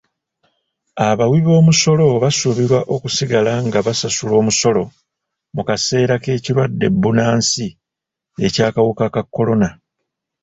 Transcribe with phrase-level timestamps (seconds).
[1.09, 4.83] Abawibomusolo basuubirwa okusigala nga basasula omusolo
[5.55, 7.67] mu kaseera k'ekirwadde bbunansi
[8.45, 9.69] eky'akawuka ka kolona.